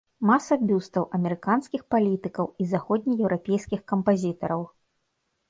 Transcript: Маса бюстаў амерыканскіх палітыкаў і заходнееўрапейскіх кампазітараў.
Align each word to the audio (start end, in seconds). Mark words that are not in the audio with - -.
Маса 0.27 0.55
бюстаў 0.69 1.03
амерыканскіх 1.17 1.83
палітыкаў 1.97 2.49
і 2.65 2.67
заходнееўрапейскіх 2.73 3.85
кампазітараў. 3.95 4.67